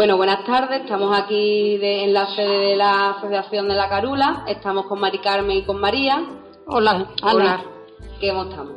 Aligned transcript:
Bueno, 0.00 0.16
buenas 0.16 0.46
tardes. 0.46 0.80
Estamos 0.80 1.14
aquí 1.14 1.76
de, 1.76 2.04
en 2.04 2.14
la 2.14 2.34
sede 2.34 2.68
de 2.68 2.74
la 2.74 3.10
Asociación 3.10 3.68
de 3.68 3.74
la 3.74 3.86
Carula. 3.90 4.46
Estamos 4.48 4.86
con 4.86 4.98
Mari 4.98 5.18
Carmen 5.18 5.58
y 5.58 5.62
con 5.64 5.78
María. 5.78 6.24
Hola, 6.68 6.92
Ana. 6.92 7.10
Hola. 7.22 7.64
¿Cómo 8.18 8.44
estamos? 8.44 8.72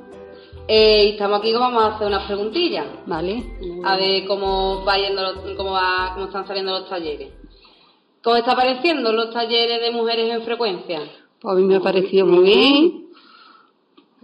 Eh, 0.68 1.12
estamos 1.12 1.40
aquí 1.40 1.54
que 1.54 1.58
vamos 1.58 1.82
a 1.82 1.96
hacer 1.96 2.08
unas 2.08 2.26
preguntillas. 2.26 2.88
Vale. 3.06 3.42
A 3.86 3.96
ver 3.96 4.26
cómo 4.28 4.84
va 4.84 4.98
yendo, 4.98 5.22
los- 5.22 5.56
cómo 5.56 5.72
va, 5.72 6.12
cómo 6.14 6.26
están 6.26 6.46
saliendo 6.46 6.74
los 6.78 6.90
talleres. 6.90 7.32
¿Cómo 8.22 8.36
está 8.36 8.54
pareciendo 8.54 9.14
los 9.14 9.32
talleres 9.34 9.80
de 9.80 9.92
mujeres 9.92 10.30
en 10.30 10.42
frecuencia? 10.44 11.04
Pues 11.40 11.54
a 11.54 11.58
mí 11.58 11.64
me 11.64 11.78
ha 11.78 11.80
parecido 11.80 12.26
muy 12.26 12.44
bien. 12.44 13.08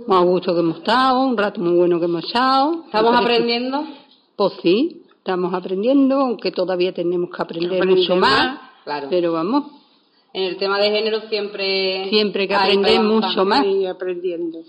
A 0.10 0.20
gusto 0.20 0.54
que 0.54 0.60
hemos 0.60 0.80
estado, 0.80 1.22
un 1.22 1.38
rato 1.38 1.62
muy 1.62 1.78
bueno 1.78 1.98
que 1.98 2.08
hemos 2.08 2.26
estado. 2.26 2.84
¿Estamos 2.88 3.16
aprendiendo? 3.16 3.86
Pues 4.36 4.52
sí, 4.62 5.04
estamos 5.30 5.54
aprendiendo, 5.54 6.16
aunque 6.22 6.52
todavía 6.52 6.92
tenemos 6.92 7.30
que 7.30 7.42
aprender 7.42 7.86
mucho 7.86 8.16
más. 8.16 8.46
más, 8.46 8.60
claro. 8.84 9.08
Pero 9.12 9.34
vamos, 9.34 9.66
En 10.34 10.44
el 10.44 10.58
tema 10.58 10.80
de 10.80 10.90
género 10.90 11.22
siempre... 11.30 12.10
siempre 12.10 12.48
que 12.48 12.56
aprender 12.56 13.00
mucho 13.02 13.46
más. 13.46 13.64
Y 13.66 13.86
aprendiendo. 13.86 14.60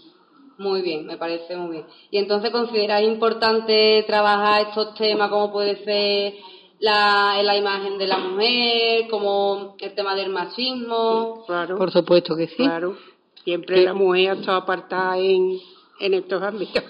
Muy 0.58 0.82
bien, 0.82 1.06
me 1.06 1.16
parece 1.16 1.56
muy 1.56 1.70
bien. 1.72 1.84
¿Y 2.10 2.18
entonces 2.18 2.50
consideráis 2.50 3.08
importante 3.08 4.04
trabajar 4.06 4.68
estos 4.68 4.94
temas 4.94 5.30
como 5.30 5.50
puede 5.50 5.82
ser 5.84 6.34
la, 6.78 7.42
la 7.42 7.56
imagen 7.56 7.96
de 7.96 8.06
la 8.06 8.18
mujer, 8.18 9.08
como 9.08 9.76
el 9.78 9.94
tema 9.94 10.14
del 10.14 10.28
machismo? 10.28 11.44
Claro, 11.46 11.78
Por 11.78 11.90
supuesto 11.90 12.36
que 12.36 12.48
sí. 12.48 12.56
claro. 12.56 12.96
Siempre 13.44 13.82
la 13.84 13.94
mujer 13.94 14.30
ha 14.30 14.34
estado 14.34 14.58
apartada 14.58 15.16
en, 15.16 15.58
en 16.00 16.14
estos 16.14 16.42
ámbitos. 16.42 16.84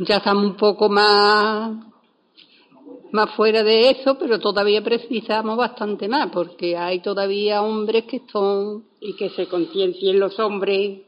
Ya 0.00 0.16
estamos 0.16 0.44
un 0.44 0.56
poco 0.56 0.88
más, 0.88 1.70
más 3.12 3.30
fuera 3.36 3.62
de 3.62 3.90
eso, 3.90 4.18
pero 4.18 4.38
todavía 4.40 4.82
precisamos 4.82 5.56
bastante 5.56 6.08
más, 6.08 6.28
porque 6.32 6.76
hay 6.76 7.00
todavía 7.00 7.62
hombres 7.62 8.04
que 8.04 8.22
son, 8.32 8.84
Y 9.00 9.14
que 9.14 9.30
se 9.30 9.46
conciencien 9.46 10.18
los 10.18 10.38
hombres. 10.38 11.02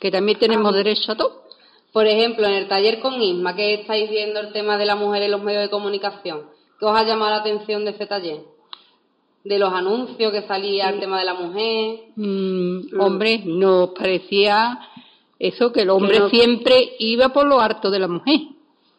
que 0.00 0.10
también 0.10 0.38
tenemos 0.38 0.72
derecho 0.74 1.12
a 1.12 1.16
todo. 1.16 1.42
Por 1.92 2.06
ejemplo, 2.06 2.46
en 2.46 2.54
el 2.54 2.68
taller 2.68 3.00
con 3.00 3.20
Isma, 3.20 3.56
que 3.56 3.74
estáis 3.74 4.08
viendo 4.10 4.38
el 4.40 4.52
tema 4.52 4.78
de 4.78 4.86
la 4.86 4.94
mujer 4.94 5.22
en 5.22 5.32
los 5.32 5.42
medios 5.42 5.62
de 5.62 5.70
comunicación, 5.70 6.42
¿qué 6.78 6.84
os 6.86 6.96
ha 6.96 7.04
llamado 7.04 7.30
la 7.32 7.38
atención 7.38 7.84
de 7.84 7.90
ese 7.90 8.06
taller? 8.06 8.40
De 9.44 9.58
los 9.58 9.72
anuncios 9.72 10.30
que 10.32 10.42
salía 10.42 10.88
el 10.90 11.00
tema 11.00 11.18
de 11.18 11.24
la 11.24 11.34
mujer. 11.34 12.00
Mm, 12.16 13.00
hombre, 13.00 13.42
nos 13.44 13.90
parecía 13.90 14.78
eso, 15.38 15.72
que 15.72 15.82
el 15.82 15.90
hombre 15.90 16.28
siempre 16.30 16.94
iba 16.98 17.30
por 17.30 17.46
lo 17.46 17.60
harto 17.60 17.90
de 17.90 17.98
la 17.98 18.08
mujer. 18.08 18.40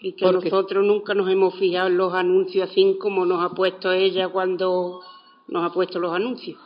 Y 0.02 0.14
que 0.14 0.26
nosotros 0.32 0.86
nunca 0.86 1.14
nos 1.14 1.30
hemos 1.30 1.56
fijado 1.56 1.88
en 1.88 1.98
los 1.98 2.14
anuncios 2.14 2.70
así 2.70 2.98
como 3.00 3.26
nos 3.26 3.44
ha 3.44 3.50
puesto 3.54 3.92
ella 3.92 4.30
cuando 4.30 5.02
nos 5.48 5.64
ha 5.70 5.74
puesto 5.74 6.00
los 6.00 6.14
anuncios. 6.14 6.58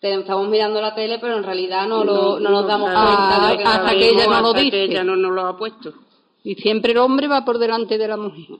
Estamos 0.00 0.48
mirando 0.48 0.80
la 0.80 0.94
tele, 0.94 1.18
pero 1.18 1.36
en 1.38 1.42
realidad 1.42 1.88
no, 1.88 2.04
lo- 2.04 2.38
no 2.38 2.50
nos 2.50 2.66
damos 2.68 2.88
cuenta 2.90 3.40
de 3.48 3.52
lo 3.52 3.58
que 3.58 3.64
hasta 3.64 3.82
nos 3.82 3.92
que 3.94 4.08
ella 4.08 4.24
no 4.26 4.30
lo 4.30 4.36
hasta 4.48 4.58
que 4.58 4.64
dice. 4.64 4.84
ella 4.84 5.04
no 5.04 5.16
nos 5.16 5.32
lo 5.32 5.46
ha 5.46 5.56
puesto. 5.56 5.92
Y 6.44 6.54
siempre 6.54 6.92
el 6.92 6.98
hombre 6.98 7.26
va 7.26 7.44
por 7.44 7.58
delante 7.58 7.98
de 7.98 8.06
la 8.08 8.16
mujer. 8.16 8.58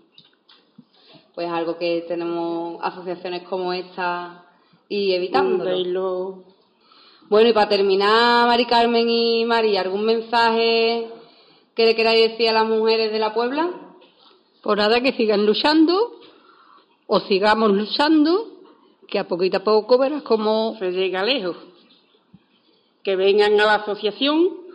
pues 1.35 1.49
algo 1.49 1.79
que 1.79 2.05
tenemos 2.09 2.81
asociaciones 2.83 3.45
como 3.45 3.73
esta 3.73 4.45
y 4.89 5.12
evitándolo. 5.12 6.43
Bueno, 7.29 7.50
y 7.50 7.53
para 7.53 7.69
terminar, 7.69 8.49
Mari 8.49 8.65
Carmen 8.65 9.09
y 9.09 9.45
María, 9.45 9.83
¿algún 9.83 10.05
mensaje 10.05 11.06
que 11.77 11.87
le 11.87 11.95
queráis 11.95 12.31
decir 12.33 12.49
a 12.49 12.53
las 12.55 12.67
mujeres 12.67 13.12
de 13.12 13.21
la 13.21 13.33
Puebla? 13.33 13.71
Por 14.62 14.78
nada 14.78 15.00
que 15.00 15.12
sigan 15.12 15.46
luchando, 15.46 16.12
o 17.06 17.20
sigamos 17.20 17.70
luchando, 17.72 18.46
que 19.06 19.19
a 19.19 19.26
poquito 19.26 19.58
a 19.58 19.64
poco 19.64 19.98
verás 19.98 20.22
cómo 20.22 20.76
se 20.78 20.91
llega 20.92 21.22
lejos. 21.22 21.56
Que 23.02 23.16
vengan 23.16 23.58
a 23.60 23.64
la 23.64 23.74
asociación, 23.76 24.69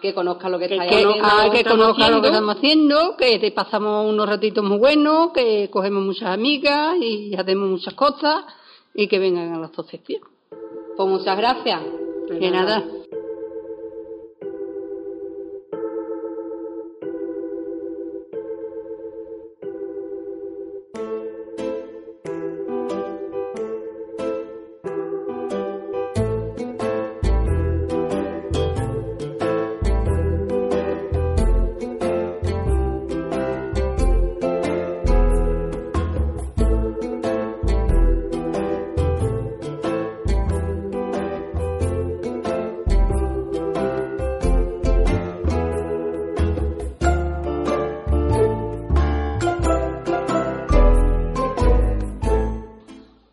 Que 0.00 0.14
conozcan 0.14 0.52
lo 0.52 0.58
que 0.58 0.68
Que 0.68 0.78
que, 0.78 1.04
ah, 1.22 1.44
lo 1.44 1.52
que 1.52 1.58
estamos 1.60 1.78
conozcan 1.78 2.12
lo 2.12 2.22
que 2.22 2.28
haciendo. 2.28 2.28
estamos 2.28 2.56
haciendo, 2.56 3.16
que 3.18 3.38
te 3.38 3.50
pasamos 3.52 4.08
unos 4.08 4.26
ratitos 4.26 4.64
muy 4.64 4.78
buenos, 4.78 5.32
que 5.32 5.68
cogemos 5.70 6.02
muchas 6.02 6.30
amigas 6.30 6.96
y 6.98 7.34
hacemos 7.36 7.68
muchas 7.68 7.92
cosas 7.94 8.44
y 8.94 9.08
que 9.08 9.18
vengan 9.18 9.52
a 9.52 9.58
la 9.58 9.66
asociación. 9.66 10.22
Pues 10.96 11.08
muchas 11.08 11.36
gracias. 11.36 11.82
Que 12.38 12.50
nada. 12.50 12.84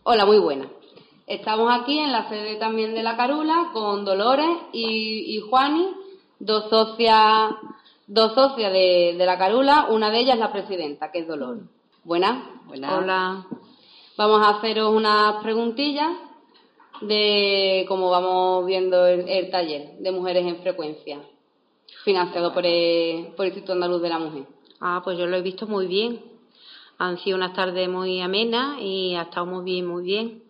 Hola, 0.09 0.25
muy 0.25 0.39
buena. 0.39 0.69
Estamos 1.27 1.69
aquí 1.69 1.99
en 1.99 2.13
la 2.13 2.29
sede 2.29 2.55
también 2.55 2.95
de 2.95 3.03
la 3.03 3.17
Carula 3.17 3.71
con 3.73 4.05
Dolores 4.05 4.47
y, 4.71 5.35
y 5.35 5.41
Juani, 5.41 5.85
dos 6.39 6.69
socias, 6.69 7.51
dos 8.07 8.33
socias 8.33 8.71
de, 8.71 9.15
de 9.17 9.25
la 9.25 9.37
Carula, 9.37 9.87
una 9.89 10.09
de 10.09 10.19
ellas 10.19 10.35
es 10.35 10.39
la 10.39 10.53
presidenta, 10.53 11.11
que 11.11 11.19
es 11.19 11.27
Dolores. 11.27 11.63
Buenas. 12.05 12.41
Hola. 12.69 13.47
Vamos 14.17 14.47
a 14.47 14.51
haceros 14.51 14.95
unas 14.95 15.43
preguntillas 15.43 16.13
de 17.01 17.83
cómo 17.89 18.09
vamos 18.09 18.65
viendo 18.65 19.05
el, 19.07 19.27
el 19.27 19.51
taller 19.51 19.97
de 19.99 20.11
mujeres 20.13 20.45
en 20.47 20.61
frecuencia, 20.61 21.19
financiado 22.05 22.53
por 22.53 22.65
el, 22.65 23.33
por 23.35 23.45
el 23.45 23.51
Instituto 23.51 23.73
Andaluz 23.73 24.01
de 24.01 24.07
la 24.09 24.19
Mujer. 24.19 24.45
Ah, 24.79 25.01
pues 25.03 25.17
yo 25.17 25.25
lo 25.25 25.35
he 25.35 25.41
visto 25.41 25.67
muy 25.67 25.85
bien. 25.85 26.36
Han 26.99 27.17
sido 27.19 27.37
unas 27.37 27.53
tardes 27.53 27.87
muy 27.87 28.21
amenas 28.21 28.79
y 28.81 29.15
ha 29.15 29.23
estado 29.23 29.45
muy 29.45 29.63
bien, 29.63 29.85
muy 29.85 30.03
bien. 30.03 30.43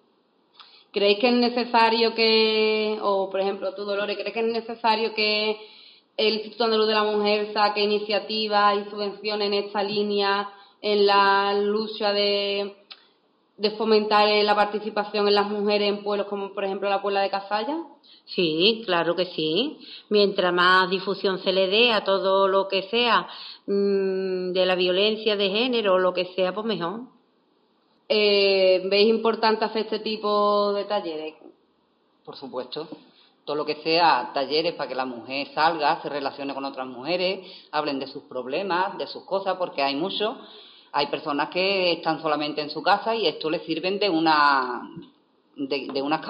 ¿Creéis 0.91 1.19
que 1.19 1.27
es 1.27 1.33
necesario 1.33 2.15
que, 2.15 2.97
o 3.01 3.29
por 3.29 3.41
ejemplo 3.41 3.73
tú 3.75 3.83
Dolores, 3.83 4.17
¿crees 4.17 4.33
que 4.33 4.39
es 4.39 4.45
necesario 4.45 5.13
que 5.13 5.57
el 6.15 6.33
Instituto 6.35 6.63
Andaluz 6.63 6.87
de 6.87 6.93
la 6.93 7.03
Mujer 7.03 7.53
saque 7.53 7.83
iniciativas 7.83 8.77
y 8.77 8.89
subvenciones 8.89 9.47
en 9.47 9.53
esta 9.53 9.83
línea 9.83 10.49
en 10.81 11.05
la 11.05 11.53
lucha 11.53 12.13
de, 12.13 12.86
de 13.57 13.71
fomentar 13.71 14.27
eh, 14.27 14.43
la 14.43 14.55
participación 14.55 15.27
en 15.27 15.33
las 15.35 15.49
mujeres 15.49 15.89
en 15.89 16.03
pueblos 16.03 16.27
como 16.27 16.53
por 16.53 16.63
ejemplo 16.63 16.89
la 16.89 17.01
Puebla 17.01 17.21
de 17.21 17.29
Casalla? 17.29 17.77
Sí, 18.25 18.83
claro 18.85 19.15
que 19.15 19.25
sí. 19.25 19.79
Mientras 20.09 20.53
más 20.53 20.89
difusión 20.89 21.39
se 21.39 21.51
le 21.51 21.67
dé 21.67 21.91
a 21.91 22.03
todo 22.03 22.47
lo 22.47 22.67
que 22.67 22.83
sea 22.83 23.27
mm, 23.65 24.51
de 24.51 24.65
la 24.65 24.75
violencia 24.75 25.35
de 25.35 25.49
género 25.49 25.95
o 25.95 25.99
lo 25.99 26.13
que 26.13 26.25
sea, 26.35 26.53
pues 26.53 26.65
mejor. 26.65 27.01
Eh, 28.09 28.83
¿Veis 28.89 29.09
importante 29.09 29.65
hacer 29.65 29.83
este 29.83 29.99
tipo 29.99 30.71
de 30.73 30.85
talleres? 30.85 31.35
Por 32.23 32.35
supuesto. 32.35 32.87
Todo 33.43 33.55
lo 33.55 33.65
que 33.65 33.75
sea 33.75 34.31
talleres 34.33 34.73
para 34.73 34.89
que 34.89 34.95
la 34.95 35.05
mujer 35.05 35.47
salga, 35.53 36.01
se 36.01 36.09
relacione 36.09 36.53
con 36.53 36.65
otras 36.65 36.85
mujeres, 36.85 37.47
hablen 37.71 37.97
de 37.97 38.07
sus 38.07 38.23
problemas, 38.23 38.97
de 38.97 39.07
sus 39.07 39.23
cosas, 39.23 39.55
porque 39.57 39.81
hay 39.81 39.95
muchos. 39.95 40.35
Hay 40.91 41.07
personas 41.07 41.49
que 41.49 41.93
están 41.93 42.21
solamente 42.21 42.61
en 42.61 42.69
su 42.69 42.81
casa 42.81 43.15
y 43.15 43.27
esto 43.27 43.49
les 43.49 43.63
sirven 43.63 43.99
de 43.99 44.09
una 44.09 44.81
de, 45.55 46.01
una 46.01 46.21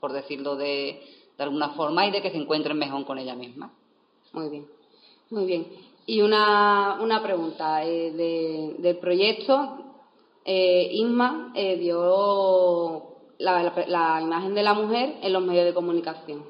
por 0.00 0.12
decirlo 0.12 0.56
de, 0.56 1.00
de 1.36 1.44
alguna 1.44 1.70
forma, 1.70 2.06
y 2.06 2.10
de 2.10 2.22
que 2.22 2.30
se 2.30 2.36
encuentren 2.36 2.78
mejor 2.78 3.04
con 3.04 3.18
ella 3.18 3.34
misma. 3.34 3.70
Muy 4.32 4.48
bien, 4.48 4.66
muy 5.30 5.44
bien. 5.46 5.66
Y 6.06 6.22
una, 6.22 6.98
una 7.00 7.22
pregunta 7.22 7.84
eh, 7.84 8.12
de- 8.12 8.76
del 8.78 8.96
proyecto. 8.98 9.78
Eh, 10.44 10.88
Isma 10.92 11.52
eh, 11.56 11.76
dio 11.76 13.02
la 13.38 14.20
imagen 14.22 14.54
de 14.54 14.62
la 14.62 14.74
mujer 14.74 15.16
en 15.20 15.32
los 15.32 15.42
medios 15.42 15.64
de 15.64 15.74
comunicación. 15.74 16.44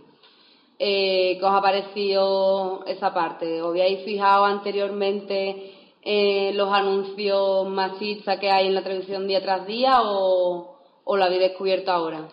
Eh, 0.78 1.36
¿Qué 1.38 1.44
os 1.44 1.50
ha 1.52 1.62
parecido 1.62 2.84
esa 2.86 3.14
parte? 3.14 3.62
¿Os 3.62 3.70
habíais 3.70 4.04
fijado 4.04 4.44
anteriormente 4.44 5.72
en 6.08 6.56
los 6.56 6.72
anuncios 6.72 7.68
machistas 7.68 8.38
que 8.38 8.48
hay 8.48 8.68
en 8.68 8.74
la 8.76 8.82
televisión 8.84 9.26
día 9.26 9.42
tras 9.42 9.66
día 9.66 10.02
o, 10.02 10.78
o 11.02 11.16
lo 11.16 11.24
habéis 11.24 11.40
descubierto 11.40 11.90
ahora? 11.90 12.28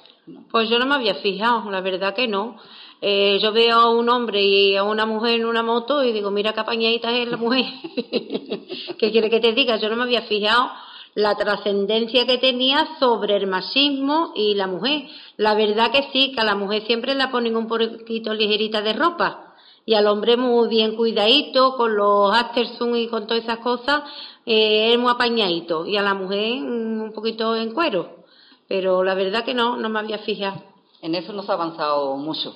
Pues 0.52 0.70
yo 0.70 0.78
no 0.78 0.86
me 0.86 0.94
había 0.94 1.16
fijado, 1.16 1.72
la 1.72 1.82
verdad 1.82 2.14
que 2.14 2.28
no. 2.28 2.58
Eh, 3.02 3.40
yo 3.42 3.52
veo 3.52 3.76
a 3.80 3.90
un 3.90 4.08
hombre 4.10 4.44
y 4.44 4.78
a 4.78 4.84
una 4.84 5.08
mujer 5.08 5.40
en 5.40 5.46
una 5.46 5.64
moto 5.64 6.04
y 6.04 6.14
digo, 6.14 6.30
mira 6.30 6.54
qué 6.54 6.60
apañadita 6.60 7.12
es 7.12 7.28
la 7.28 7.38
mujer. 7.38 7.66
¿Qué 9.00 9.12
quiere 9.12 9.32
que 9.32 9.40
te 9.40 9.54
diga? 9.54 9.78
Yo 9.78 9.90
no 9.90 9.96
me 9.96 10.04
había 10.04 10.22
fijado. 10.22 10.70
la 11.16 11.36
trascendencia 11.36 12.28
que 12.28 12.38
tenía 12.38 12.88
sobre 13.00 13.36
el 13.38 13.48
machismo 13.48 14.34
y 14.36 14.54
la 14.54 14.68
mujer. 14.68 15.08
La 15.38 15.56
verdad 15.56 15.92
que 15.92 16.10
sí, 16.14 16.32
que 16.32 16.42
a 16.42 16.44
la 16.44 16.56
mujer 16.56 16.84
siempre 16.84 17.16
la 17.16 17.32
ponen 17.32 17.56
un 17.56 17.68
poquito 17.68 18.36
ligerita 18.36 18.84
de 18.84 18.94
ropa 18.94 19.53
y 19.86 19.94
al 19.96 20.08
hombre 20.08 20.38
muy 20.38 20.70
bien 20.70 20.96
cuidadito, 20.96 21.76
con 21.76 21.96
los 21.96 22.34
aftersun 22.34 22.96
y 22.96 23.08
con 23.08 23.28
todas 23.28 23.44
esas 23.44 23.60
cosas, 23.60 24.04
eh, 24.46 24.98
muy 24.98 25.12
apañadito 25.12 25.86
y 25.86 25.98
a 25.98 26.02
la 26.02 26.14
mujer 26.14 26.62
mm, 26.62 27.02
un 27.02 27.12
poquito 27.14 27.56
en 27.56 27.74
cuero. 27.74 28.24
Pero 28.68 29.04
la 29.04 29.14
verdad 29.14 29.44
que 29.44 29.54
no, 29.54 29.78
no 29.78 29.90
me 29.90 30.00
había 30.00 30.20
fijado. 30.20 30.62
En 31.02 31.16
eso 31.16 31.34
no 31.34 31.44
se 31.44 31.52
ha 31.52 31.56
avanzado 31.56 32.16
mucho. 32.16 32.56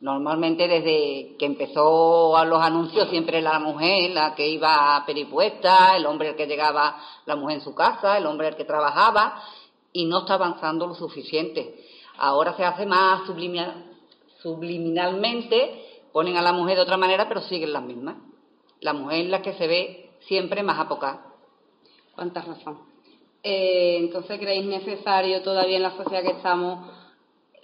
Normalmente 0.00 0.66
desde 0.66 1.36
que 1.38 1.46
empezó 1.46 2.36
a 2.36 2.44
los 2.44 2.60
anuncios 2.60 3.08
siempre 3.08 3.40
la 3.40 3.60
mujer 3.60 4.10
la 4.10 4.34
que 4.34 4.48
iba 4.48 5.00
peripuesta, 5.06 5.96
el 5.96 6.06
hombre 6.06 6.30
el 6.30 6.36
que 6.36 6.48
llegaba, 6.48 6.96
la 7.24 7.36
mujer 7.36 7.58
en 7.58 7.64
su 7.64 7.72
casa, 7.72 8.18
el 8.18 8.26
hombre 8.26 8.48
el 8.48 8.56
que 8.56 8.64
trabajaba 8.64 9.40
y 9.92 10.06
no 10.06 10.18
está 10.20 10.34
avanzando 10.34 10.88
lo 10.88 10.94
suficiente. 10.96 11.86
Ahora 12.18 12.56
se 12.56 12.64
hace 12.64 12.84
más 12.84 13.22
subliminalmente, 14.42 15.81
ponen 16.12 16.36
a 16.36 16.42
la 16.42 16.52
mujer 16.52 16.76
de 16.76 16.82
otra 16.82 16.96
manera 16.96 17.28
pero 17.28 17.40
siguen 17.42 17.72
las 17.72 17.82
mismas. 17.82 18.16
La 18.80 18.92
mujer 18.92 19.24
es 19.24 19.30
la 19.30 19.42
que 19.42 19.54
se 19.54 19.66
ve 19.66 20.10
siempre 20.20 20.62
más 20.62 20.78
apocada. 20.78 21.26
Cuánta 22.14 22.42
razón. 22.42 22.78
Eh, 23.42 23.96
entonces, 23.98 24.38
¿creéis 24.38 24.66
necesario 24.66 25.42
todavía 25.42 25.76
en 25.76 25.82
la 25.82 25.96
sociedad 25.96 26.22
que 26.22 26.32
estamos 26.32 26.90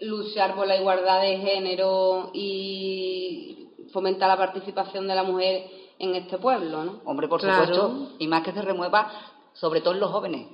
luchar 0.01 0.55
por 0.55 0.67
la 0.67 0.77
igualdad 0.77 1.21
de 1.23 1.39
género 1.39 2.31
y 2.33 3.69
fomentar 3.93 4.29
la 4.29 4.37
participación 4.37 5.09
de 5.09 5.15
la 5.15 5.23
mujer 5.23 5.71
en 5.99 6.15
este 6.15 6.39
pueblo, 6.39 6.85
¿no? 6.85 7.01
Hombre, 7.05 7.29
por 7.29 7.41
supuesto, 7.41 8.11
y 8.19 8.27
más 8.29 8.43
que 8.43 8.53
se 8.53 8.63
remueva, 8.63 9.11
sobre 9.55 9.81
todo 9.81 9.95
en 9.95 10.01
los 10.01 10.11
jóvenes, 10.11 10.47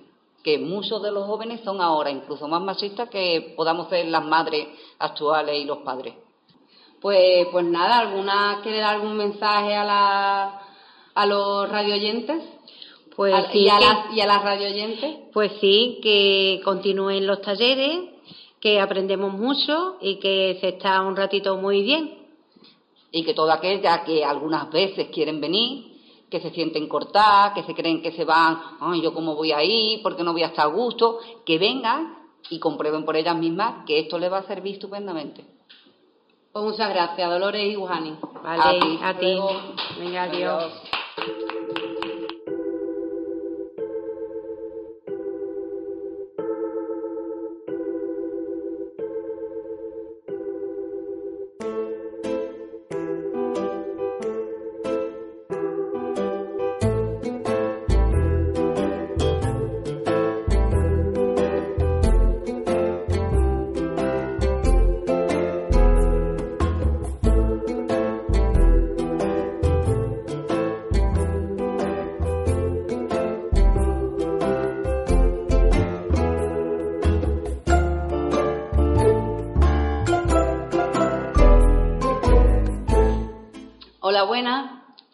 que 0.42 0.58
muchos 0.58 1.02
de 1.02 1.10
los 1.10 1.26
jóvenes 1.26 1.60
son 1.62 1.80
ahora 1.80 2.10
incluso 2.10 2.48
más 2.48 2.62
machistas 2.62 3.08
que 3.08 3.54
podamos 3.56 3.88
ser 3.88 4.06
las 4.06 4.24
madres 4.24 4.68
actuales 4.98 5.60
y 5.60 5.64
los 5.64 5.78
padres. 5.78 6.14
Pues, 7.04 7.48
pues 7.52 7.66
nada, 7.66 7.98
¿alguna 7.98 8.60
quiere 8.62 8.78
dar 8.78 8.94
algún 8.94 9.18
mensaje 9.18 9.74
a, 9.74 9.84
la, 9.84 10.62
a 11.14 11.26
los 11.26 11.68
radioyentes? 11.68 12.42
Pues 13.14 13.34
y, 13.52 13.68
a 13.68 13.78
las, 13.78 14.14
y 14.14 14.22
a 14.22 14.26
las 14.26 14.42
radioyentes. 14.42 15.14
Pues 15.34 15.52
sí, 15.60 15.98
que 16.02 16.62
continúen 16.64 17.26
los 17.26 17.42
talleres, 17.42 18.08
que 18.58 18.80
aprendemos 18.80 19.34
mucho 19.34 19.98
y 20.00 20.18
que 20.18 20.56
se 20.62 20.68
está 20.68 21.02
un 21.02 21.14
ratito 21.14 21.58
muy 21.58 21.82
bien. 21.82 22.26
Y 23.10 23.22
que 23.22 23.34
toda 23.34 23.56
aquella 23.56 24.02
que 24.04 24.24
algunas 24.24 24.70
veces 24.70 25.08
quieren 25.08 25.42
venir, 25.42 25.84
que 26.30 26.40
se 26.40 26.52
sienten 26.52 26.88
cortadas, 26.88 27.52
que 27.52 27.64
se 27.64 27.74
creen 27.74 28.00
que 28.00 28.12
se 28.12 28.24
van, 28.24 28.78
ay, 28.80 29.02
yo 29.02 29.12
cómo 29.12 29.34
voy 29.34 29.52
ahí, 29.52 30.00
porque 30.02 30.22
no 30.22 30.32
voy 30.32 30.44
a 30.44 30.46
estar 30.46 30.68
a 30.68 30.70
gusto, 30.70 31.18
que 31.44 31.58
vengan 31.58 32.16
y 32.48 32.58
comprueben 32.58 33.04
por 33.04 33.14
ellas 33.14 33.36
mismas 33.36 33.84
que 33.84 33.98
esto 33.98 34.18
les 34.18 34.32
va 34.32 34.38
a 34.38 34.46
servir 34.46 34.76
estupendamente. 34.76 35.53
Pues 36.54 36.66
muchas 36.66 36.88
gracias, 36.88 37.28
Dolores 37.28 37.64
y 37.64 37.74
Juani. 37.74 38.16
Vale, 38.44 38.98
a 39.02 39.14
ti. 39.14 39.36
Venga, 39.98 40.22
adiós. 40.22 40.72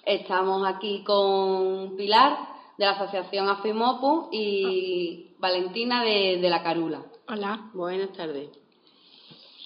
Estamos 0.05 0.65
aquí 0.65 1.03
con 1.03 1.97
Pilar 1.97 2.39
de 2.79 2.85
la 2.85 2.93
Asociación 2.93 3.49
Afimopu 3.49 4.29
y 4.31 5.35
Valentina 5.41 6.05
de, 6.05 6.39
La 6.49 6.63
Carula. 6.63 7.03
Hola, 7.29 7.71
buenas 7.75 8.13
tardes. 8.13 8.51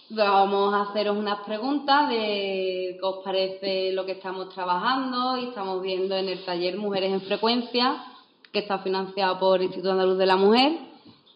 Vamos 0.08 0.73
a 0.73 0.82
haceros 0.82 1.19
unas 1.19 1.41
preguntas 1.41 2.08
de 2.08 2.96
qué 2.99 3.00
os 3.02 3.23
parece 3.23 3.93
lo 3.93 4.06
que 4.06 4.12
estamos 4.12 4.49
trabajando 4.49 5.37
y 5.37 5.49
estamos 5.49 5.82
viendo 5.82 6.17
en 6.17 6.31
el 6.31 6.43
taller 6.47 6.79
Mujeres 6.79 7.12
en 7.12 7.20
Frecuencia, 7.20 8.02
que 8.50 8.61
está 8.61 8.79
financiado 8.79 9.38
por 9.38 9.58
el 9.58 9.64
Instituto 9.64 9.93
Andaluz 9.93 10.17
de 10.17 10.26
la 10.26 10.37
Mujer. 10.37 10.73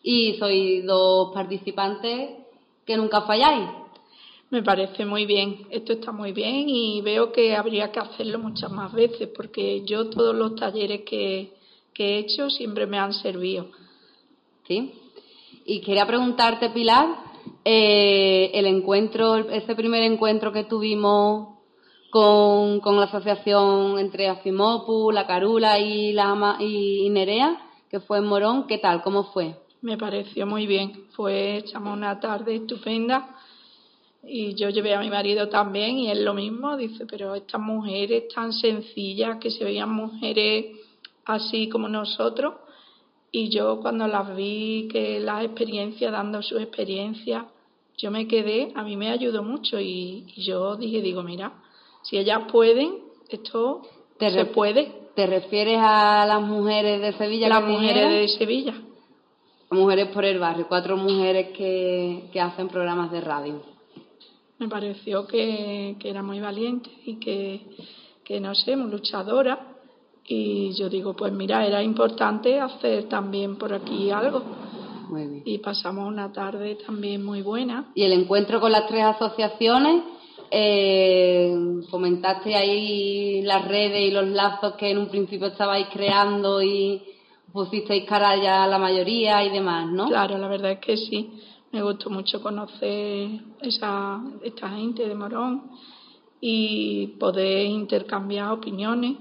Y 0.02 0.38
sois 0.38 0.86
dos 0.86 1.34
participantes 1.34 2.30
que 2.86 2.96
nunca 2.96 3.20
falláis. 3.20 3.68
Me 4.50 4.62
parece 4.62 5.04
muy 5.04 5.26
bien, 5.26 5.66
esto 5.68 5.92
está 5.92 6.10
muy 6.10 6.32
bien 6.32 6.70
y 6.70 7.02
veo 7.02 7.32
que 7.32 7.54
habría 7.54 7.92
que 7.92 8.00
hacerlo 8.00 8.38
muchas 8.38 8.70
más 8.72 8.90
veces 8.94 9.28
porque 9.36 9.84
yo 9.84 10.08
todos 10.08 10.34
los 10.34 10.54
talleres 10.54 11.02
que, 11.02 11.52
he 11.98 12.18
hecho 12.18 12.48
siempre 12.48 12.86
me 12.86 12.98
han 12.98 13.12
servido. 13.12 13.66
Sí. 14.66 14.94
Y 15.66 15.80
quería 15.80 16.06
preguntarte, 16.06 16.70
Pilar, 16.70 17.08
eh, 17.64 18.50
el 18.54 18.66
encuentro, 18.66 19.36
ese 19.36 19.74
primer 19.74 20.02
encuentro 20.04 20.50
que 20.52 20.64
tuvimos 20.64 21.58
con, 22.08 22.80
la 22.96 23.04
asociación 23.04 23.98
entre 23.98 24.28
Afimopu, 24.28 25.10
La 25.10 25.26
Carula 25.26 25.78
y, 25.78 26.12
la, 26.12 26.56
y 26.60 27.10
Nerea, 27.10 27.60
que 27.90 28.00
fue 28.00 28.18
en 28.18 28.26
Morón, 28.26 28.66
¿qué 28.66 28.78
tal? 28.78 29.02
¿Cómo 29.02 29.24
fue? 29.24 29.56
Me 29.82 29.98
pareció 29.98 30.46
muy 30.46 30.66
bien. 30.66 31.04
Fue, 31.10 31.58
echamos 31.58 31.96
una 31.96 32.18
tarde 32.20 32.54
estupenda 32.54 33.37
y 34.28 34.54
yo 34.54 34.68
llevé 34.68 34.94
a 34.94 35.00
mi 35.00 35.10
marido 35.10 35.48
también 35.48 35.98
y 35.98 36.10
él 36.10 36.24
lo 36.24 36.34
mismo, 36.34 36.76
dice, 36.76 37.06
pero 37.06 37.34
estas 37.34 37.60
mujeres 37.60 38.24
tan 38.34 38.52
sencillas, 38.52 39.38
que 39.38 39.50
se 39.50 39.64
veían 39.64 39.90
mujeres 39.90 40.76
así 41.24 41.68
como 41.68 41.88
nosotros, 41.88 42.54
y 43.30 43.48
yo 43.48 43.80
cuando 43.80 44.06
las 44.06 44.34
vi, 44.36 44.88
que 44.90 45.20
las 45.20 45.44
experiencias, 45.44 46.12
dando 46.12 46.42
su 46.42 46.58
experiencia, 46.58 47.46
yo 47.96 48.10
me 48.10 48.26
quedé, 48.28 48.72
a 48.74 48.82
mí 48.82 48.96
me 48.96 49.10
ayudó 49.10 49.42
mucho 49.42 49.80
y, 49.80 50.26
yo 50.36 50.76
dije, 50.76 51.02
digo, 51.02 51.22
mira, 51.22 51.52
si 52.02 52.16
ellas 52.16 52.42
pueden, 52.50 52.98
esto 53.28 53.82
se 54.18 54.44
puede. 54.46 54.92
¿Te 55.14 55.26
refieres 55.26 55.78
a 55.80 56.24
las 56.26 56.40
mujeres 56.40 57.00
de 57.00 57.12
Sevilla? 57.14 57.48
Las 57.48 57.64
mujeres 57.64 58.10
de 58.10 58.28
Sevilla. 58.38 58.74
Mujeres 59.70 60.08
por 60.08 60.24
el 60.24 60.38
barrio, 60.38 60.66
cuatro 60.68 60.96
mujeres 60.96 61.48
que, 61.56 62.30
que 62.32 62.40
hacen 62.40 62.68
programas 62.68 63.10
de 63.10 63.20
radio 63.20 63.77
me 64.58 64.68
pareció 64.68 65.26
que, 65.26 65.96
era 66.02 66.22
muy 66.22 66.40
valiente 66.40 66.90
y 67.04 67.16
que, 67.16 68.40
no 68.40 68.54
sé, 68.54 68.76
muy 68.76 68.90
luchadora. 68.90 69.76
Y 70.24 70.72
yo 70.78 70.88
digo, 70.88 71.14
pues 71.14 71.32
mira, 71.32 71.66
era 71.66 71.82
importante 71.82 72.60
hacer 72.60 73.08
también 73.08 73.56
por 73.56 73.72
aquí 73.72 74.10
algo. 74.10 74.42
Y 75.44 75.58
pasamos 75.58 76.06
una 76.06 76.32
tarde 76.32 76.76
también 76.86 77.24
muy 77.24 77.40
buena. 77.40 77.92
Y 77.94 78.02
el 78.02 78.12
encuentro 78.12 78.60
con 78.60 78.72
las 78.72 78.86
tres 78.86 79.04
asociaciones, 79.04 80.02
eh, 80.50 81.54
comentaste 81.90 82.54
ahí 82.54 83.42
las 83.42 83.66
redes 83.66 84.08
y 84.08 84.10
los 84.10 84.26
lazos 84.28 84.74
que 84.74 84.90
en 84.90 84.98
un 84.98 85.08
principio 85.08 85.48
estabais 85.48 85.86
creando 85.90 86.62
y 86.62 87.02
pusisteis 87.52 88.04
cara 88.04 88.36
ya 88.36 88.64
a 88.64 88.66
la 88.66 88.78
mayoría 88.78 89.44
y 89.44 89.50
demás, 89.50 89.90
¿no? 89.90 90.08
Claro, 90.08 90.36
la 90.36 90.48
verdad 90.48 90.72
es 90.72 90.78
que 90.80 90.96
sí. 90.96 91.30
Me 91.70 91.82
gustó 91.82 92.08
mucho 92.08 92.40
conocer 92.40 93.28
esa, 93.60 94.22
esta 94.42 94.70
gente 94.70 95.06
de 95.06 95.14
Morón 95.14 95.70
y 96.40 97.08
poder 97.18 97.66
intercambiar 97.66 98.52
opiniones. 98.52 99.16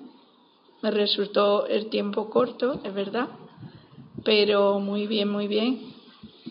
Me 0.81 0.91
resultó 0.91 1.67
el 1.67 1.89
tiempo 1.89 2.29
corto, 2.29 2.79
es 2.83 2.93
verdad, 2.93 3.27
pero 4.23 4.79
muy 4.79 5.07
bien, 5.07 5.29
muy 5.29 5.47
bien. 5.47 5.93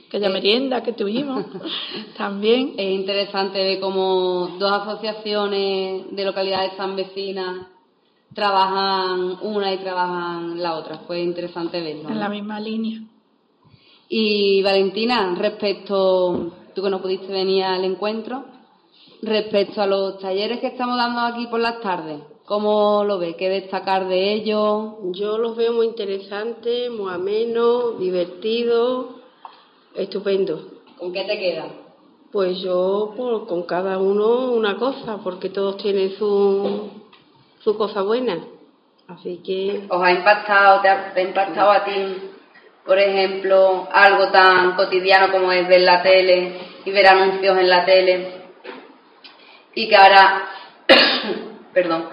Aquella 0.08 0.28
merienda 0.28 0.82
que 0.82 0.92
tuvimos 0.92 1.46
también. 2.18 2.74
Es 2.76 2.94
interesante 2.94 3.58
ver 3.58 3.80
cómo 3.80 4.56
dos 4.58 4.72
asociaciones 4.72 6.14
de 6.14 6.24
localidades 6.24 6.76
tan 6.76 6.94
vecinas 6.94 7.68
trabajan 8.34 9.38
una 9.40 9.72
y 9.72 9.78
trabajan 9.78 10.62
la 10.62 10.74
otra. 10.74 10.98
Fue 11.06 11.22
interesante 11.22 11.80
verlo. 11.80 12.10
En 12.10 12.20
la 12.20 12.28
misma 12.28 12.60
línea. 12.60 13.00
Y 14.08 14.62
Valentina, 14.62 15.34
respecto, 15.36 16.52
tú 16.74 16.82
que 16.82 16.90
no 16.90 17.02
pudiste 17.02 17.32
venir 17.32 17.64
al 17.64 17.84
encuentro, 17.84 18.44
respecto 19.22 19.82
a 19.82 19.86
los 19.86 20.18
talleres 20.18 20.60
que 20.60 20.68
estamos 20.68 20.96
dando 20.96 21.20
aquí 21.20 21.46
por 21.46 21.60
las 21.60 21.80
tardes, 21.80 22.20
¿Cómo 22.46 23.02
lo 23.02 23.18
ve? 23.18 23.34
¿Qué 23.34 23.48
destacar 23.48 24.06
de 24.06 24.32
ello? 24.32 24.98
Yo 25.10 25.36
los 25.36 25.56
veo 25.56 25.72
muy 25.72 25.86
interesantes, 25.86 26.92
muy 26.92 27.12
amenos, 27.12 27.98
divertidos, 27.98 29.06
estupendo. 29.96 30.60
¿Con 30.96 31.12
qué 31.12 31.24
te 31.24 31.40
quedan? 31.40 31.72
Pues 32.30 32.60
yo 32.60 33.14
pues, 33.16 33.48
con 33.48 33.64
cada 33.64 33.98
uno 33.98 34.52
una 34.52 34.76
cosa, 34.76 35.18
porque 35.24 35.48
todos 35.48 35.76
tienen 35.78 36.12
su, 36.16 36.88
su 37.64 37.76
cosa 37.76 38.02
buena. 38.02 38.38
Así 39.08 39.38
que... 39.38 39.84
¿Os 39.88 40.00
ha 40.00 40.12
impactado, 40.12 40.82
te 40.82 40.88
ha, 40.88 41.12
te 41.14 41.20
ha 41.22 41.24
impactado 41.24 41.70
a 41.72 41.84
ti, 41.84 41.92
por 42.86 42.98
ejemplo, 42.98 43.88
algo 43.92 44.30
tan 44.30 44.76
cotidiano 44.76 45.32
como 45.32 45.50
es 45.50 45.66
ver 45.66 45.80
la 45.80 46.02
tele 46.02 46.52
y 46.84 46.90
ver 46.92 47.08
anuncios 47.08 47.58
en 47.58 47.68
la 47.68 47.84
tele? 47.84 48.28
Y 49.74 49.88
que 49.88 49.96
ahora, 49.96 50.48
perdón, 51.74 52.08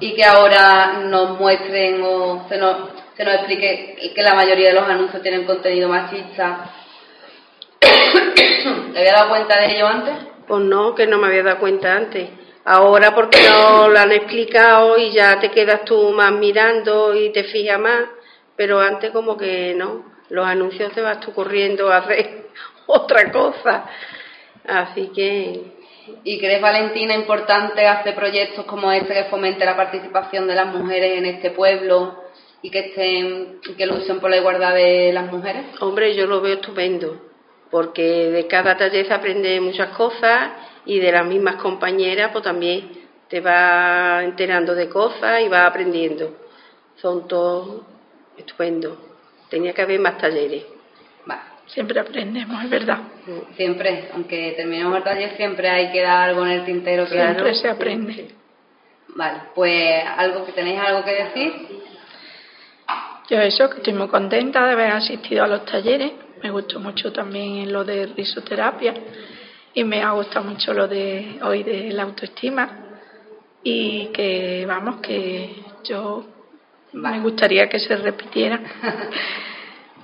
y 0.00 0.14
que 0.14 0.24
ahora 0.24 0.98
nos 1.04 1.38
muestren 1.38 2.02
o 2.02 2.46
se 2.48 2.58
nos, 2.58 2.90
se 3.16 3.24
nos 3.24 3.34
explique 3.34 4.12
que 4.14 4.22
la 4.22 4.34
mayoría 4.34 4.68
de 4.68 4.74
los 4.74 4.88
anuncios 4.88 5.22
tienen 5.22 5.46
contenido 5.46 5.88
machista. 5.88 6.70
¿Te 8.92 8.98
había 8.98 9.12
dado 9.12 9.28
cuenta 9.30 9.60
de 9.60 9.76
ello 9.76 9.86
antes? 9.86 10.14
Pues 10.46 10.62
no, 10.62 10.94
que 10.94 11.06
no 11.06 11.18
me 11.18 11.28
había 11.28 11.44
dado 11.44 11.60
cuenta 11.60 11.94
antes. 11.94 12.28
Ahora 12.64 13.14
porque 13.14 13.38
no 13.48 13.88
lo 13.88 13.98
han 13.98 14.10
explicado 14.10 14.98
y 14.98 15.12
ya 15.12 15.38
te 15.38 15.52
quedas 15.52 15.84
tú 15.84 16.10
más 16.10 16.32
mirando 16.32 17.14
y 17.14 17.30
te 17.30 17.44
fijas 17.44 17.78
más, 17.78 18.06
pero 18.56 18.80
antes 18.80 19.12
como 19.12 19.36
que 19.36 19.72
no, 19.76 20.15
los 20.30 20.46
anuncios 20.46 20.92
te 20.92 21.00
vas 21.00 21.20
tú 21.20 21.32
corriendo 21.32 21.90
a 21.90 21.98
hacer 21.98 22.46
otra 22.86 23.30
cosa. 23.30 23.84
Así 24.66 25.08
que 25.14 25.76
¿Y 26.24 26.38
crees, 26.38 26.60
Valentina, 26.60 27.14
importante 27.14 27.86
hacer 27.86 28.14
proyectos 28.14 28.64
como 28.66 28.92
este 28.92 29.12
que 29.12 29.24
fomente 29.24 29.64
la 29.64 29.76
participación 29.76 30.46
de 30.46 30.54
las 30.54 30.72
mujeres 30.72 31.18
en 31.18 31.26
este 31.26 31.50
pueblo 31.50 32.24
y 32.62 32.70
que 32.70 32.78
estén, 32.78 33.60
que 33.76 33.86
luchen 33.86 34.20
por 34.20 34.30
la 34.30 34.36
igualdad 34.36 34.74
de 34.74 35.12
las 35.12 35.30
mujeres? 35.32 35.64
Hombre, 35.80 36.14
yo 36.14 36.26
lo 36.26 36.40
veo 36.40 36.54
estupendo, 36.54 37.20
porque 37.70 38.30
de 38.30 38.46
cada 38.46 38.76
taller 38.76 39.06
se 39.06 39.14
aprende 39.14 39.60
muchas 39.60 39.96
cosas 39.96 40.52
y 40.84 40.98
de 41.00 41.10
las 41.10 41.26
mismas 41.26 41.56
compañeras, 41.56 42.30
pues 42.32 42.44
también 42.44 42.88
te 43.28 43.40
vas 43.40 44.22
enterando 44.22 44.74
de 44.74 44.88
cosas 44.88 45.40
y 45.42 45.48
vas 45.48 45.68
aprendiendo. 45.68 46.36
Son 46.96 47.26
todos 47.26 47.82
estupendos. 48.36 49.05
Tenía 49.48 49.72
que 49.72 49.82
haber 49.82 50.00
más 50.00 50.18
talleres. 50.18 50.64
Vale. 51.24 51.42
Siempre 51.66 51.98
aprendemos, 52.00 52.64
es 52.64 52.70
verdad. 52.70 52.98
Siempre, 53.56 54.08
aunque 54.12 54.54
terminemos 54.56 54.96
el 54.96 55.02
taller, 55.02 55.36
siempre 55.36 55.68
hay 55.68 55.90
que 55.92 56.02
dar 56.02 56.30
algo 56.30 56.46
en 56.46 56.52
el 56.52 56.64
tintero. 56.64 57.06
Siempre 57.06 57.34
claro. 57.34 57.54
se 57.54 57.68
aprende. 57.68 58.28
Vale, 59.08 59.38
pues 59.54 60.04
algo 60.16 60.44
que 60.44 60.52
tenéis 60.52 60.78
algo 60.80 61.04
que 61.04 61.12
decir. 61.12 61.52
Yo 63.28 63.40
eso, 63.40 63.68
que 63.70 63.78
estoy 63.78 63.94
muy 63.94 64.06
contenta 64.08 64.64
de 64.64 64.72
haber 64.72 64.92
asistido 64.92 65.42
a 65.42 65.48
los 65.48 65.64
talleres. 65.64 66.12
Me 66.42 66.50
gustó 66.50 66.78
mucho 66.78 67.12
también 67.12 67.72
lo 67.72 67.84
de 67.84 68.06
risoterapia 68.06 68.94
y 69.74 69.82
me 69.84 70.02
ha 70.02 70.12
gustado 70.12 70.44
mucho 70.44 70.72
lo 70.72 70.86
de 70.86 71.38
hoy 71.42 71.62
de 71.62 71.90
la 71.92 72.04
autoestima 72.04 72.86
y 73.62 74.06
que 74.06 74.64
vamos 74.66 75.00
que 75.00 75.56
yo 75.84 76.24
me 76.92 77.20
gustaría 77.20 77.68
que 77.68 77.78
se 77.78 77.96
repitiera. 77.96 78.60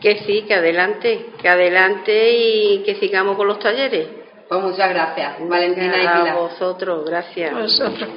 Que 0.01 0.17
sí, 0.27 0.43
que 0.49 0.55
adelante, 0.55 1.27
que 1.41 1.49
adelante 1.49 2.33
y 2.33 2.83
que 2.83 2.97
sigamos 2.97 3.37
con 3.37 3.47
los 3.47 3.61
talleres. 3.61 4.09
Pues 4.49 4.61
muchas 4.61 4.91
gracias, 4.91 5.49
Valentina 5.49 5.97
y 5.97 6.07
a 6.07 6.13
Pilar. 6.13 6.35
vosotros, 6.35 7.09
gracias. 7.09 7.55
Vosotros. 7.55 8.09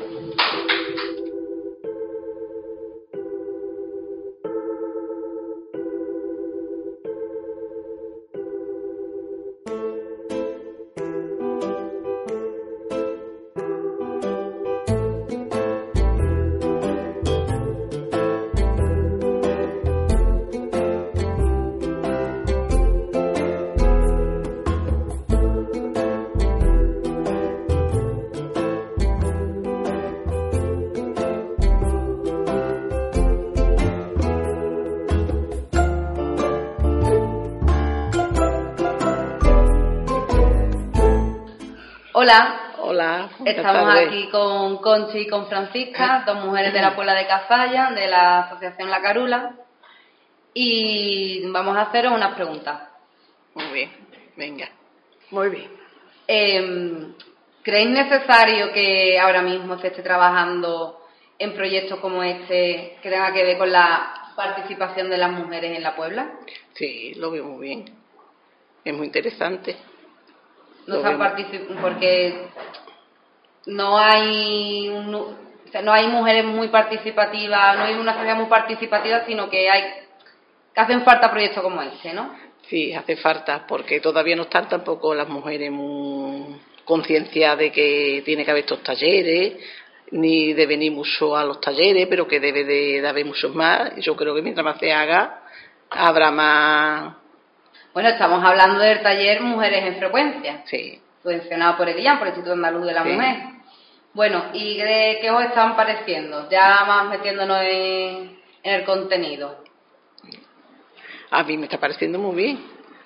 Hola, 42.26 42.72
Hola, 42.80 43.30
estamos 43.46 43.96
aquí 43.96 44.30
con 44.32 44.78
Conchi 44.78 45.20
y 45.20 45.28
con 45.28 45.46
Francisca, 45.46 46.24
dos 46.26 46.44
mujeres 46.44 46.74
de 46.74 46.82
la 46.82 46.96
Puebla 46.96 47.14
de 47.14 47.28
Cazalla, 47.28 47.92
de 47.92 48.08
la 48.08 48.40
Asociación 48.40 48.90
La 48.90 49.00
Carula, 49.00 49.56
y 50.52 51.48
vamos 51.52 51.78
a 51.78 51.82
haceros 51.82 52.14
unas 52.14 52.34
preguntas. 52.34 52.82
Muy 53.54 53.66
bien, 53.72 53.92
venga. 54.36 54.68
Muy 55.30 55.50
bien. 55.50 55.70
Eh, 56.28 57.14
¿Creéis 57.62 57.90
necesario 57.92 58.74
que 58.74 59.20
ahora 59.20 59.44
mismo 59.44 59.78
se 59.78 59.90
esté 59.90 60.02
trabajando 60.02 61.06
en 61.38 61.54
proyectos 61.54 62.00
como 62.00 62.24
este 62.24 62.98
que 63.04 63.10
tenga 63.12 63.32
que 63.34 63.44
ver 63.44 63.60
con 63.60 63.72
la 63.72 64.32
participación 64.36 65.12
de 65.12 65.18
las 65.20 65.30
mujeres 65.30 65.78
en 65.78 65.84
la 65.84 65.96
Puebla? 65.96 66.40
Sí, 66.74 67.14
lo 67.18 67.30
veo 67.30 67.44
muy 67.44 67.68
bien. 67.68 67.86
Es 68.84 68.96
muy 68.96 69.06
interesante. 69.06 69.76
No 70.88 70.94
Lo 70.96 70.96
están 70.98 71.18
vemos. 71.20 71.34
particip- 71.34 71.82
porque 71.82 72.48
no 73.68 73.98
hay 73.98 74.90
un 74.90 75.12
nu- 75.12 75.36
o 75.68 75.72
sea, 75.72 75.82
no 75.82 75.92
hay 75.92 76.08
mujeres 76.08 76.46
muy 76.46 76.68
participativas, 76.68 77.78
no 77.78 77.84
hay 77.86 77.96
una 77.96 78.14
sociedad 78.14 78.36
muy 78.36 78.46
participativa, 78.46 79.26
sino 79.26 79.50
que 79.50 79.70
hay 79.70 79.84
que 80.74 80.82
hacen 80.82 81.02
falta 81.04 81.32
proyectos 81.32 81.64
como 81.64 81.82
este, 81.82 82.14
¿no? 82.14 82.36
Sí, 82.70 82.94
hace 82.94 83.16
falta, 83.18 83.66
porque 83.68 84.00
todavía 84.00 84.36
no 84.36 84.44
están 84.44 84.68
tampoco 84.68 85.14
las 85.16 85.28
mujeres 85.30 85.72
muy 85.72 86.60
concienciadas 86.84 87.60
de 87.60 87.72
que 87.72 88.22
tiene 88.26 88.44
que 88.46 88.52
haber 88.52 88.64
estos 88.64 88.84
talleres, 88.84 89.54
ni 90.12 90.54
de 90.54 90.66
venir 90.68 90.92
mucho 90.92 91.36
a 91.36 91.44
los 91.46 91.60
talleres, 91.62 92.08
pero 92.08 92.28
que 92.28 92.40
debe 92.40 92.64
de, 92.64 93.02
de 93.02 93.08
haber 93.08 93.26
muchos 93.26 93.54
más. 93.56 93.96
Yo 93.98 94.16
creo 94.16 94.36
que 94.36 94.42
mientras 94.42 94.64
más 94.64 94.78
se 94.80 94.92
haga, 94.94 95.42
habrá 95.90 96.30
más. 96.32 97.16
Bueno, 97.96 98.10
estamos 98.10 98.44
hablando 98.44 98.80
del 98.80 99.02
taller 99.02 99.42
Mujeres 99.42 99.86
en 99.86 99.96
Frecuencia, 99.96 100.62
Sí, 100.66 101.02
subvencionado 101.24 101.78
por 101.78 101.88
el 101.90 101.98
IAM, 102.00 102.20
por 102.20 102.28
el 102.28 102.34
Instituto 102.34 102.54
Andaluz 102.54 102.86
de 102.86 102.92
la 102.94 103.04
Sí. 103.04 103.10
Mujer. 103.10 103.36
Bueno, 104.14 104.46
¿y 104.54 104.78
de 104.78 105.18
qué 105.22 105.32
os 105.32 105.44
están 105.46 105.78
pareciendo? 105.78 106.50
Ya 106.50 106.84
más 106.86 107.06
metiéndonos 107.10 107.58
en, 107.62 108.38
en 108.64 108.74
el 108.76 108.84
contenido. 108.84 109.64
a 111.32 111.44
mí 111.44 111.58
me 111.58 111.66
está 111.66 111.80
pareciendo 111.80 112.20
muy 112.20 112.36
bien. 112.36 112.60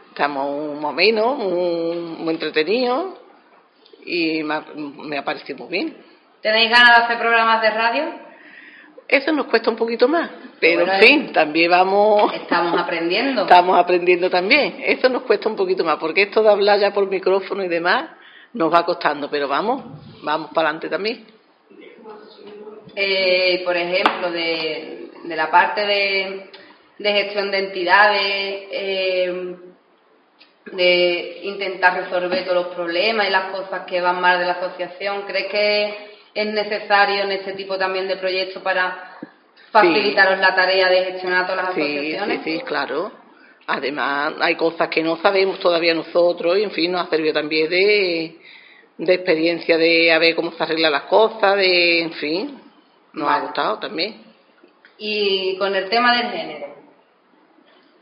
Estamos 0.10 0.84
o 0.84 0.92
menos, 0.92 1.38
muy, 1.38 1.96
muy 1.96 2.34
entretenidos 2.34 3.14
y 4.06 4.42
me 4.44 4.56
ha, 4.56 4.64
me 4.76 5.18
ha 5.20 5.24
parecido 5.24 5.60
muy 5.60 5.70
bien. 5.70 5.98
¿Tenéis 6.42 6.72
ganas 6.72 6.98
de 6.98 7.04
hacer 7.04 7.20
programas 7.20 7.62
de 7.62 7.70
radio? 7.70 8.04
Eso 9.08 9.32
nos 9.34 9.46
cuesta 9.46 9.70
un 9.70 9.76
poquito 9.76 10.08
más, 10.08 10.30
pero 10.60 10.86
Bueno, 10.86 10.94
en 10.94 11.00
fin, 11.00 11.34
también 11.34 11.72
vamos, 11.72 12.34
Estamos 12.34 12.80
aprendiendo. 12.80 13.44
estamos 13.44 13.78
aprendiendo 13.78 14.30
también. 14.30 14.78
Eso 14.84 15.10
nos 15.10 15.24
cuesta 15.24 15.50
un 15.50 15.56
poquito 15.56 15.84
más, 15.84 15.98
porque 15.98 16.24
esto 16.24 16.42
de 16.44 16.50
hablar 16.50 16.80
ya 16.80 16.92
por 16.94 17.08
micrófono 17.10 17.64
y 17.64 17.68
demás 17.68 18.10
nos 18.54 18.74
va 18.74 18.86
costando, 18.86 19.30
pero 19.30 19.48
vamos, 19.48 19.84
vamos 20.24 20.50
para 20.54 20.70
adelante 20.70 20.90
también. 20.90 21.26
eh, 22.96 23.62
por 23.64 23.78
ejemplo, 23.78 24.32
de, 24.32 25.10
de 25.24 25.36
la 25.36 25.50
parte 25.52 25.86
de, 25.86 26.50
de 26.98 27.12
gestión 27.14 27.52
de 27.52 27.58
entidades, 27.60 28.68
eh, 28.72 29.56
de 30.72 31.40
intentar 31.44 32.04
resolver 32.04 32.44
todos 32.46 32.66
los 32.66 32.76
problemas 32.76 33.28
y 33.28 33.32
las 33.32 33.52
cosas 33.52 33.86
que 33.86 34.02
van 34.02 34.20
mal 34.22 34.40
de 34.40 34.46
la 34.46 34.54
asociación, 34.54 35.24
¿crees 35.28 35.48
que 35.48 36.10
es 36.34 36.46
necesario 36.48 37.24
en 37.24 37.32
este 37.32 37.54
tipo 37.54 37.78
también 37.78 38.08
de 38.08 38.18
proyectos 38.18 38.62
para 38.62 39.18
facilitaros 39.72 40.40
la 40.40 40.56
tarea 40.56 40.90
de 40.90 41.06
gestionar 41.06 41.46
todas 41.48 41.66
las 41.66 41.76
Sí, 41.76 41.82
asociaciones? 41.82 42.42
sí, 42.44 42.58
sí, 42.58 42.64
claro. 42.66 43.12
Además, 43.68 44.34
hay 44.42 44.56
cosas 44.56 44.88
que 44.90 45.04
no 45.04 45.18
sabemos 45.18 45.60
todavía 45.60 45.94
nosotros 45.94 46.58
y, 46.58 46.64
en 46.64 46.72
fin, 46.72 46.92
nos 46.92 47.06
ha 47.06 47.10
servido 47.10 47.34
también 47.34 47.70
de, 47.70 48.38
de 48.98 49.14
experiencia 49.14 49.78
de 49.78 50.12
a 50.12 50.18
ver 50.18 50.36
cómo 50.36 50.52
se 50.52 50.64
arreglan 50.64 50.92
las 50.92 51.04
cosas, 51.04 51.56
de, 51.56 52.02
en 52.02 52.14
fin, 52.14 52.60
nos 53.14 53.30
ha 53.30 53.40
gustado 53.42 53.78
también. 53.80 54.24
Y 54.98 55.56
con 55.58 55.76
el 55.76 55.88
tema 55.88 56.18
del 56.18 56.32
género, 56.32 56.68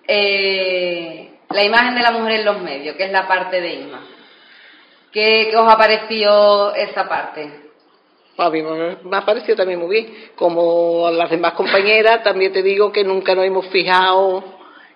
eh, 0.07 1.31
la 1.49 1.63
imagen 1.63 1.95
de 1.95 2.01
la 2.01 2.11
mujer 2.11 2.39
en 2.39 2.45
los 2.45 2.61
medios, 2.61 2.95
que 2.95 3.03
es 3.05 3.11
la 3.11 3.27
parte 3.27 3.59
de 3.61 3.73
Isma. 3.73 4.01
¿Qué, 5.11 5.47
qué 5.51 5.57
os 5.57 5.71
ha 5.71 5.77
parecido 5.77 6.73
esa 6.75 7.07
parte? 7.07 7.66
A 8.37 8.49
mí 8.51 8.61
me 8.61 9.17
ha 9.17 9.25
parecido 9.25 9.55
también 9.55 9.79
muy 9.79 9.89
bien. 9.89 10.13
Como 10.35 11.09
las 11.11 11.29
demás 11.29 11.53
compañeras, 11.53 12.23
también 12.23 12.53
te 12.53 12.61
digo 12.61 12.91
que 12.91 13.03
nunca 13.03 13.33
nos 13.33 13.45
hemos 13.45 13.65
fijado 13.67 14.43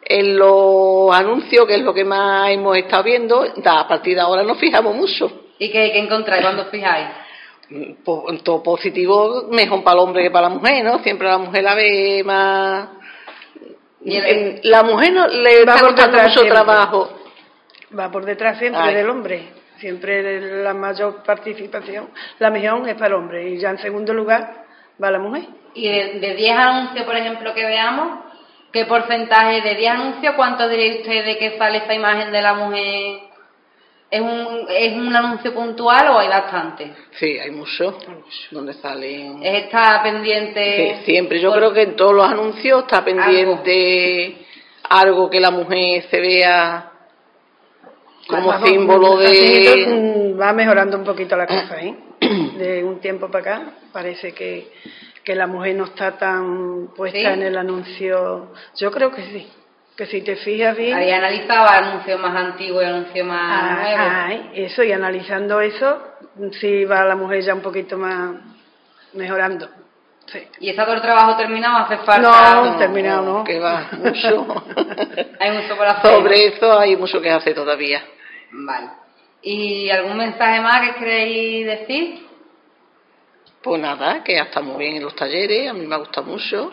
en 0.04 0.38
los 0.38 1.12
anuncios, 1.14 1.66
que 1.68 1.76
es 1.76 1.82
lo 1.82 1.94
que 1.94 2.04
más 2.06 2.50
hemos 2.52 2.78
estado 2.78 3.04
viendo. 3.04 3.44
A 3.66 3.88
partir 3.88 4.16
de 4.16 4.22
ahora 4.22 4.44
nos 4.44 4.58
fijamos 4.60 4.96
mucho. 4.96 5.32
¿Y 5.58 5.70
qué, 5.72 5.92
qué 5.92 6.00
encontráis 6.00 6.42
cuando 6.44 6.64
os 6.64 6.70
fijáis? 6.70 7.08
Po- 8.04 8.26
todo 8.44 8.62
positivo, 8.62 9.48
mejor 9.50 9.84
para 9.84 9.94
el 9.96 10.00
hombre 10.08 10.24
que 10.24 10.32
para 10.32 10.50
la 10.50 10.56
mujer, 10.56 10.84
¿no? 10.84 11.00
Siempre 11.00 11.28
la 11.28 11.38
mujer 11.38 11.64
la 11.64 11.74
ve 11.76 12.22
más. 12.26 12.90
Y 14.04 14.18
el- 14.18 14.26
En- 14.26 14.60
la 14.64 14.84
mujer 14.84 15.14
no, 15.14 15.28
le 15.28 15.64
Va 15.66 15.80
costando 15.80 16.18
mucho 16.18 16.30
siempre. 16.42 16.52
trabajo. 16.52 17.10
Va 17.98 18.12
por 18.12 18.26
detrás 18.26 18.58
siempre 18.60 18.82
Ay. 18.82 18.96
del 18.96 19.10
hombre. 19.10 19.61
Siempre 19.82 20.62
la 20.64 20.74
mayor 20.74 21.24
participación, 21.24 22.10
la 22.40 22.50
mejor 22.50 22.88
es 22.88 22.94
para 22.96 23.08
el 23.08 23.14
hombre. 23.16 23.50
Y 23.50 23.58
ya 23.58 23.72
en 23.72 23.80
segundo 23.80 24.14
lugar 24.14 24.64
va 25.04 25.12
la 25.12 25.20
mujer. 25.20 25.44
Y 25.74 25.90
de, 25.90 26.20
de 26.20 26.36
10 26.36 26.58
anuncios, 26.58 27.04
por 27.06 27.18
ejemplo, 27.18 27.54
que 27.54 27.66
veamos, 27.66 28.20
¿qué 28.72 28.86
porcentaje 28.86 29.62
de 29.62 29.76
10 29.76 29.92
anuncios, 29.92 30.36
cuánto 30.36 30.70
diría 30.70 31.02
usted 31.02 31.26
de 31.26 31.38
que 31.38 31.58
sale 31.58 31.80
esta 31.80 31.94
imagen 31.96 32.32
de 32.32 32.42
la 32.42 32.54
mujer? 32.54 33.20
¿Es 34.12 34.20
un, 34.22 34.66
¿Es 34.70 34.94
un 34.94 35.16
anuncio 35.16 35.54
puntual 35.54 36.10
o 36.10 36.20
hay 36.20 36.28
bastante? 36.28 36.92
Sí, 37.12 37.40
hay 37.40 37.50
mucho. 37.50 37.98
Donde 38.52 38.74
salen. 38.74 39.42
¿Es 39.42 39.64
esta 39.64 40.04
pendiente? 40.04 40.98
Sí, 41.00 41.06
siempre. 41.06 41.40
Yo 41.40 41.50
por- 41.50 41.58
creo 41.60 41.74
que 41.74 41.82
en 41.84 41.96
todos 41.96 42.14
los 42.14 42.30
anuncios 42.30 42.82
está 42.84 43.04
pendiente 43.06 44.46
algo, 44.90 45.30
que 45.30 45.40
la 45.40 45.50
mujer 45.52 46.04
se 46.12 46.20
vea 46.20 46.91
como 48.28 48.48
Vamos, 48.50 48.68
símbolo 48.70 49.18
de. 49.18 50.34
mm, 50.36 50.40
Va 50.40 50.54
mejorando 50.54 50.98
un 50.98 51.04
poquito 51.04 51.36
la 51.36 51.46
cosa, 51.48 51.82
¿eh? 51.82 51.96
De 52.58 52.84
un 52.84 53.00
tiempo 53.00 53.30
para 53.30 53.40
acá 53.58 53.72
parece 53.92 54.34
que, 54.34 54.72
que 55.24 55.36
la 55.36 55.48
mujer 55.48 55.76
no 55.76 55.86
está 55.86 56.18
tan 56.18 56.88
puesta 56.96 57.18
¿Sí? 57.18 57.26
en 57.26 57.44
el 57.44 57.58
anuncio. 57.58 58.52
Yo 58.78 58.92
creo 58.92 59.12
que 59.12 59.24
sí. 59.24 59.48
Que 59.98 60.06
si 60.06 60.22
te 60.22 60.36
fijas 60.38 60.76
bien. 60.78 60.96
Había 60.96 61.18
analizado 61.18 61.68
anuncios 61.68 62.20
más 62.20 62.36
antiguos 62.36 62.82
y 62.84 62.86
anuncios 62.88 63.28
más 63.28 63.40
Ah, 63.62 63.76
nuevos. 63.82 64.00
ay, 64.00 64.52
eso, 64.66 64.84
y 64.84 64.92
analizando 64.92 65.60
eso, 65.62 66.02
sí 66.60 66.86
va 66.86 67.04
la 67.04 67.16
mujer 67.16 67.42
ya 67.42 67.54
un 67.54 67.62
poquito 67.62 67.98
más 67.98 68.32
mejorando. 69.14 69.68
Sí. 70.32 70.40
¿Y 70.62 70.70
está 70.70 70.86
todo 70.86 70.96
el 70.96 71.02
trabajo 71.02 71.36
terminado? 71.36 71.78
¿Hace 71.80 71.98
falta? 72.06 72.62
No, 72.62 72.78
terminado, 72.78 73.22
¿no? 73.22 73.44
Que 73.44 73.60
va 73.60 73.90
mucho. 73.98 74.64
Hay 75.40 75.52
mucho 75.52 75.76
por 75.76 75.86
hacer. 75.86 76.12
Sobre 76.12 76.46
eso 76.48 76.80
hay 76.80 76.96
mucho 76.96 77.22
que 77.22 77.30
hacer 77.30 77.54
todavía. 77.54 78.02
Vale. 78.52 78.88
¿Y 79.42 79.90
algún 79.90 80.18
mensaje 80.18 80.62
más 80.62 80.82
que 80.88 81.00
queréis 81.00 81.66
decir? 81.66 82.28
Pues 83.62 83.82
nada, 83.82 84.24
que 84.24 84.36
ya 84.36 84.44
está 84.44 84.62
muy 84.62 84.78
bien 84.78 84.96
en 84.96 85.04
los 85.04 85.16
talleres, 85.16 85.70
a 85.70 85.74
mí 85.74 85.86
me 85.86 85.98
gusta 85.98 86.22
mucho. 86.22 86.72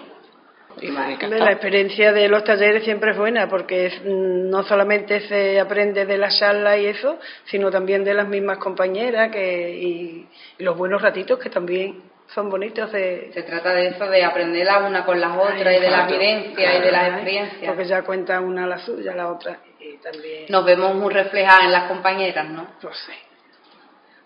Y 0.81 0.91
me 0.91 0.99
Hombre, 0.99 1.15
encanta. 1.15 1.39
La 1.39 1.53
experiencia 1.53 2.13
de 2.13 2.29
los 2.29 2.45
talleres 2.45 2.85
siempre 2.85 3.11
es 3.11 3.17
buena 3.17 3.49
porque 3.49 3.87
es, 3.87 4.01
mm, 4.05 4.49
no 4.49 4.63
solamente 4.63 5.21
se 5.29 5.59
aprende 5.59 6.07
de 6.07 6.19
la 6.19 6.29
charla 6.29 6.79
y 6.79 6.87
eso, 6.87 7.19
sino 7.47 7.71
también 7.71 8.05
de 8.05 8.15
las 8.15 8.29
mismas 8.29 8.59
compañeras 8.59 9.31
que, 9.33 9.71
y, 9.77 10.29
y 10.59 10.63
los 10.63 10.77
buenos 10.77 11.03
ratitos 11.03 11.39
que 11.39 11.51
también 11.51 12.01
son 12.35 12.51
bonitos 12.51 12.93
de... 12.93 13.31
Se 13.33 13.43
trata 13.43 13.73
de 13.73 13.89
eso, 13.89 14.07
de 14.07 14.25
aprender 14.25 14.67
la 14.67 14.79
una 14.79 15.05
con 15.05 15.21
las 15.21 15.37
otras 15.37 15.61
y 15.61 15.81
de 15.81 15.91
las 15.91 16.11
vivencias 16.11 16.75
y 16.77 16.81
de 16.81 16.93
las 16.93 17.09
experiencias. 17.09 17.65
Porque 17.67 17.85
ya 17.85 18.03
cuenta 18.03 18.41
una 18.41 18.67
la 18.67 18.79
suya, 18.79 19.15
la 19.15 19.29
otra 19.29 19.59
y 19.81 19.97
también... 19.97 20.47
Nos 20.49 20.65
vemos 20.65 20.95
muy 20.95 21.13
reflejadas 21.13 21.65
en 21.65 21.73
las 21.73 21.85
compañeras, 21.85 22.49
¿no? 22.49 22.67
Pues 22.81 22.97
sí, 23.07 23.13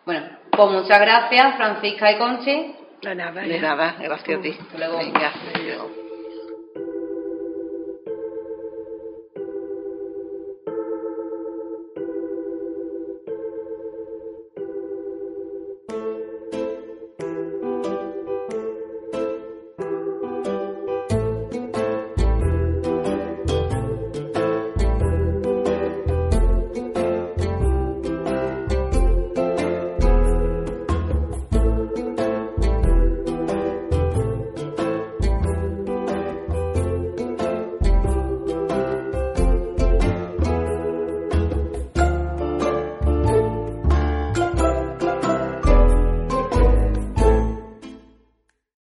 Bueno, 0.04 0.26
pues 0.50 0.70
muchas 0.70 1.00
gracias, 1.00 1.56
Francisca 1.56 2.12
y 2.12 2.18
Conchi. 2.18 2.76
de 3.02 3.14
nada. 3.14 3.42
De 3.42 3.60
nada, 3.60 3.96
gracias 3.98 4.38
a 4.38 4.42
ti. 4.42 4.56
Hasta 4.60 4.78
luego. 4.78 4.98
Venga, 4.98 5.32
adiós. 5.54 6.01